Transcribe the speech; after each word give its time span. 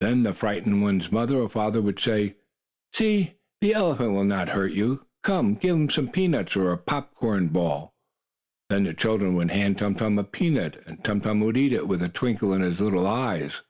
Then 0.00 0.22
the 0.22 0.32
frightened 0.32 0.82
one's 0.84 1.10
mother 1.10 1.38
or 1.38 1.48
father 1.48 1.82
would 1.82 1.98
say: 1.98 2.36
"See, 2.92 3.32
the 3.60 3.70
good 3.72 3.74
elephant 3.74 4.12
will 4.12 4.22
not 4.22 4.50
hurt 4.50 4.70
you. 4.70 5.06
Come, 5.24 5.56
give 5.56 5.74
him 5.74 5.90
some 5.90 6.08
peanuts 6.08 6.54
or 6.54 6.76
popcorn." 6.76 7.50
Then 8.70 8.84
the 8.84 8.94
child 8.94 9.22
would 9.22 9.50
hand 9.50 9.78
Tum 9.78 9.96
Tum 9.96 10.20
a 10.20 10.22
peanut, 10.22 10.84
and 10.86 11.02
Tum 11.02 11.20
Tum 11.20 11.40
would 11.40 11.56
eat 11.56 11.72
it 11.72 11.88
with 11.88 12.00
a 12.00 12.08
twinkle 12.08 12.52
in 12.52 12.60
his 12.62 12.80
little 12.80 13.08
eyes. 13.08 13.62